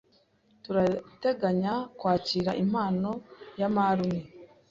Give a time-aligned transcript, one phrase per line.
[0.63, 3.11] Turateganya kwakira impano
[3.59, 4.21] ya marume.